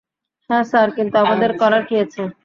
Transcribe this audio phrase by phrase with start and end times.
[0.49, 2.21] হ্যাঁঁ, স্যার কিন্তু আমাদের করার কী আছে?